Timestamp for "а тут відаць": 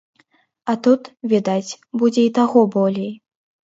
0.73-1.77